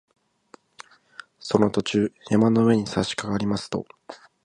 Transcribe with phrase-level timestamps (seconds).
[1.39, 3.85] その途中、山の上にさしかかりますと